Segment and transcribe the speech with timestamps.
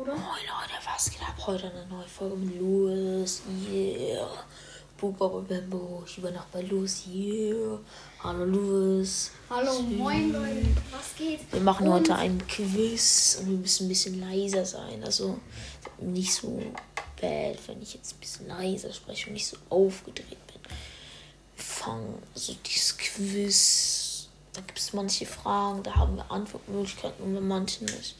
[0.00, 0.12] oder?
[0.12, 1.34] Moin Leute, was geht ab?
[1.46, 3.42] Heute eine neue Folge mit Louis.
[3.70, 4.28] Yeah.
[4.96, 7.04] Bubba Bambo, ich über Nacht bei Louis.
[7.06, 7.80] Yeah.
[8.22, 9.30] Hallo Louis.
[9.50, 11.52] Hallo, moin Leute, was geht?
[11.52, 15.02] Wir machen Und heute ein Quiz und wir müssen ein bisschen leiser sein.
[15.04, 15.38] Also
[15.98, 16.62] nicht so
[17.20, 20.62] bad, wenn ich jetzt ein bisschen leiser spreche und nicht so aufgedreht bin.
[21.56, 24.28] Wir fangen also dieses Quiz.
[24.52, 28.16] Da gibt es manche Fragen, da haben wir Antwortmöglichkeiten und bei manchen nicht.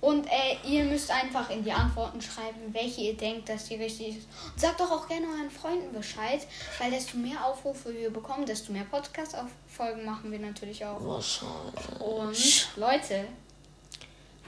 [0.00, 4.16] Und äh, ihr müsst einfach in die Antworten schreiben, welche ihr denkt, dass die richtig
[4.16, 4.28] ist.
[4.52, 6.46] Und sagt doch auch gerne euren Freunden Bescheid,
[6.78, 11.04] weil desto mehr Aufrufe wir bekommen, desto mehr Podcast-Folgen machen wir natürlich auch.
[11.04, 12.00] Wahrscheinlich.
[12.00, 13.26] Und Leute,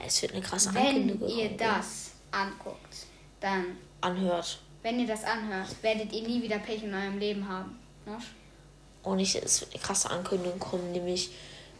[0.03, 3.05] Es wird eine krasse wenn ihr das anguckt,
[3.39, 4.59] dann, anhört.
[4.81, 7.77] wenn ihr das anhört, werdet ihr nie wieder Pech in eurem Leben haben.
[8.07, 8.17] Ne?
[9.03, 11.31] Und ich, es wird eine krasse Ankündigung kommen, nämlich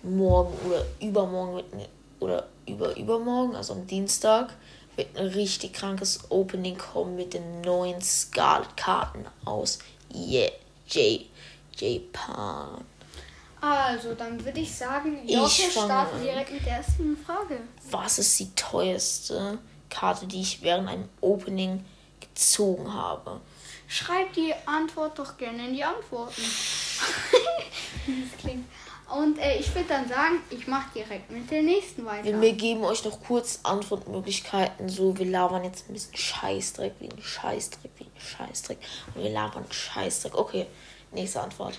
[0.04, 1.88] morgen oder übermorgen wird eine,
[2.24, 4.54] oder über übermorgen, also am Dienstag,
[4.96, 9.80] wird ein richtig krankes Opening kommen mit den neuen Scarlet-Karten aus
[10.14, 10.50] yeah,
[10.88, 11.22] J,
[11.78, 12.86] Japan.
[13.60, 16.22] Also, dann würde ich sagen, Ich fange starten an.
[16.22, 17.62] direkt mit der ersten Frage.
[17.92, 19.58] Was ist die teuerste
[19.90, 21.84] Karte, die ich während einem Opening
[22.20, 23.40] gezogen habe?
[23.88, 26.42] Schreibt die Antwort doch gerne in die Antworten.
[28.06, 28.66] Das klingt.
[29.14, 32.42] Und äh, ich würde dann sagen, ich mache direkt mit der nächsten weiter.
[32.42, 34.90] Wir, geben euch noch kurz Antwortmöglichkeiten.
[34.90, 38.80] So, wir labern jetzt ein bisschen Scheißdreck, wie ein Scheißdreck, wie ein Scheißdreck.
[39.14, 40.36] Und wir labern Scheißdreck.
[40.36, 40.66] Okay,
[41.12, 41.78] nächste Antwort.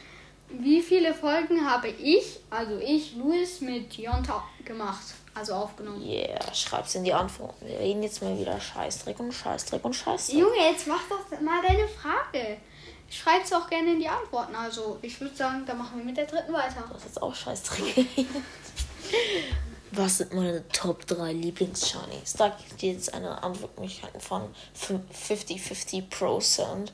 [0.48, 5.14] Wie viele Folgen habe ich, also ich, Luis, mit Jonta gemacht?
[5.34, 6.00] Also aufgenommen.
[6.00, 7.66] Yeah, schreib's in die Antworten.
[7.66, 10.38] Wir reden jetzt mal wieder Scheißdreck und Scheißdreck und Scheißdreck.
[10.38, 12.58] Junge, jetzt mach doch mal deine Frage.
[13.14, 14.56] Schreib's auch gerne in die Antworten.
[14.56, 16.82] Also ich würde sagen, dann machen wir mit der dritten weiter.
[16.92, 17.32] Das ist auch
[17.76, 18.08] geredet.
[19.92, 22.32] Was sind meine Top 3 Lieblings-Shinies?
[22.36, 26.88] Da gibt es jetzt eine Antwortmöglichkeit von 50-50%.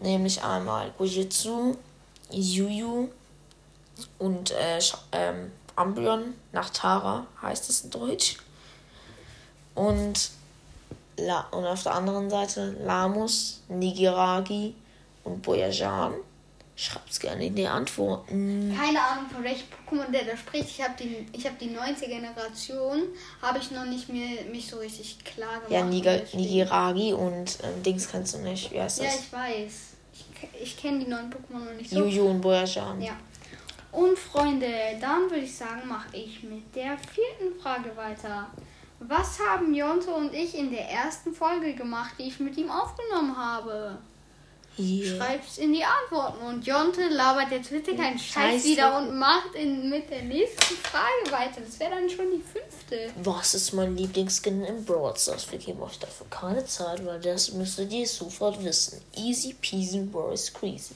[0.00, 1.76] Nämlich einmal Gojitsu,
[2.30, 3.10] Yuyu
[4.18, 4.80] und äh,
[5.12, 8.38] ähm, Umbreon nach Tara heißt es in Deutsch.
[9.74, 10.30] Und,
[11.18, 14.74] La und auf der anderen Seite Lamus, Nigiragi
[15.24, 16.14] und Boyajan.
[16.74, 18.74] Schreibt's gerne in die Antworten.
[18.76, 20.68] Keine Ahnung, von welchem Pokémon der da spricht.
[20.70, 23.02] Ich habe die, ich hab die neunte Generation,
[23.42, 25.70] habe ich noch nicht mehr mich so richtig klar gemacht.
[25.70, 28.72] Ja, Deswegen- Nigiragi und ähm, Dings kennst du nicht.
[28.72, 29.20] Wie heißt Ja, das?
[29.20, 29.72] ich weiß.
[30.14, 31.98] Ich, ich kenne die neuen Pokémon noch nicht so.
[31.98, 33.00] Juju und Boyajan.
[33.02, 33.12] Ja.
[33.92, 34.66] Und Freunde,
[34.98, 38.50] dann würde ich sagen, mache ich mit der vierten Frage weiter.
[39.00, 43.36] Was haben Jonte und ich in der ersten Folge gemacht, die ich mit ihm aufgenommen
[43.36, 43.98] habe?
[44.78, 45.16] Yeah.
[45.16, 46.44] Schreib's in die Antworten.
[46.46, 48.68] Und Jonte labert jetzt bitte keinen Scheiß Scheiße.
[48.68, 51.60] wieder und macht in, mit der nächsten Frage weiter.
[51.60, 53.12] Das wäre dann schon die fünfte.
[53.22, 55.50] Was ist mein Lieblingsskin in Brawl Stars?
[55.52, 59.00] Wir geben euch dafür keine Zeit, weil das müsstet ihr sofort wissen.
[59.14, 60.94] Easy peasy, Brawl is crazy.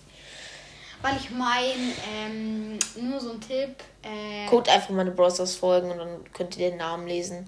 [1.03, 3.77] Weil ich mein, ähm, nur so ein Tipp.
[4.03, 7.47] Äh, Guckt einfach meine Brawl Stars Folgen und dann könnt ihr den Namen lesen.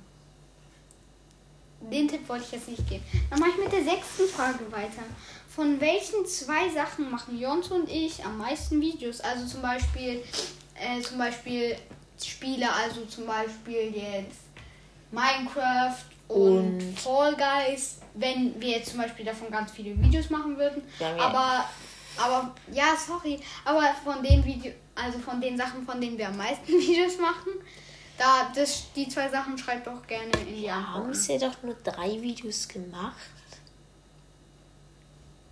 [1.81, 3.05] Den Tipp wollte ich jetzt nicht geben.
[3.31, 5.03] Dann mache ich mit der sechsten Frage weiter.
[5.49, 9.21] Von welchen zwei Sachen machen Jonte und ich am meisten Videos?
[9.21, 10.23] Also zum Beispiel,
[10.75, 11.77] äh, zum Beispiel
[12.23, 14.39] Spiele, also zum Beispiel jetzt
[15.11, 15.97] Minecraft
[16.29, 17.99] und, Und- Fall Guys.
[18.15, 20.83] Wenn wir jetzt zum Beispiel davon ganz viele Videos machen würden.
[20.99, 21.23] Ja, ja.
[21.23, 21.65] Aber,
[22.19, 23.39] aber, ja, sorry.
[23.65, 27.53] Aber von den Video, also von den Sachen, von denen wir am meisten Videos machen,
[28.19, 31.09] da, das, die zwei Sachen schreibt doch gerne in die Haben Antworten.
[31.11, 33.17] bisher doch nur drei Videos gemacht.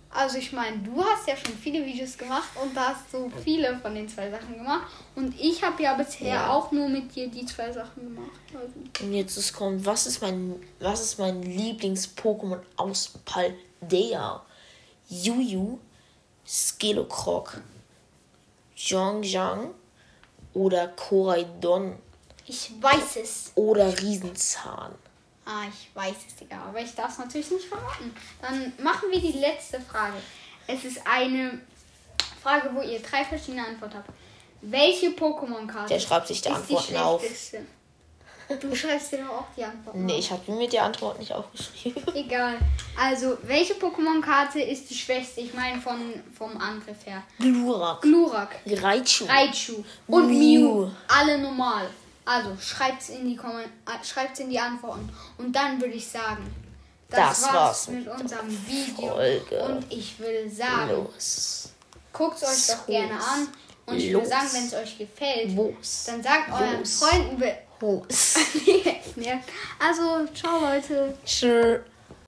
[0.09, 3.77] Also ich meine, du hast ja schon viele Videos gemacht und da hast so viele
[3.79, 4.87] von den zwei Sachen gemacht.
[5.15, 6.49] Und ich habe ja bisher Ja.
[6.49, 8.31] auch nur mit dir die zwei Sachen gemacht.
[8.53, 14.41] Also, Und jetzt es kommt, was ist mein, was ist mein Lieblings-Pokémon aus Paldea?
[15.09, 15.77] Yuyu,
[16.47, 17.61] Skilocroc,
[18.75, 19.71] Zhongyang
[20.53, 21.95] oder Koraidon
[22.47, 23.51] ich weiß es.
[23.55, 24.93] oder Riesenzahn?
[25.45, 26.57] Ah, ich weiß es, Digga.
[26.67, 28.13] Aber ich darf es natürlich nicht verraten.
[28.41, 30.15] Dann machen wir die letzte Frage.
[30.67, 31.59] Es ist eine
[32.43, 34.09] Frage, wo ihr drei verschiedene Antworten habt.
[34.61, 37.23] Welche Pokémon-Karte Der schreibt sich die Antworten die auf.
[38.61, 40.19] Du schreibst dir doch auch die Antworten Nee, auf.
[40.19, 42.01] ich habe mir die Antwort nicht aufgeschrieben.
[42.15, 42.57] Egal.
[42.97, 45.41] Also, welche Pokémon-Karte ist die schwächste?
[45.41, 47.23] Ich meine von, vom Angriff her.
[47.39, 50.27] Glurak, Glurak, Raichu, Raichu und.
[50.29, 50.89] Mew.
[51.09, 51.89] Alle normal.
[52.27, 55.09] Also, schreibt's in die äh, schreibt's in die Antworten.
[55.37, 56.53] Und dann würde ich sagen,
[57.09, 59.13] das, Das war's, mit unserem Video.
[59.13, 59.63] Folge.
[59.63, 61.69] Und ich will sagen, los.
[62.11, 62.85] guckt euch doch Los.
[62.85, 63.47] gerne an.
[63.85, 64.23] Und ich Los.
[64.23, 66.03] will sagen, wenn es euch gefällt, Los.
[66.07, 66.99] dann sagt euren Los.
[66.99, 67.39] Freunden,
[69.15, 69.39] ja.
[69.79, 71.17] Also, ciao Leute.
[71.25, 71.79] Tschüss.